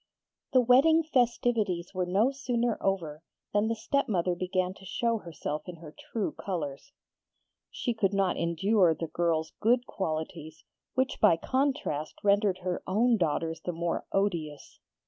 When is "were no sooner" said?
1.93-2.75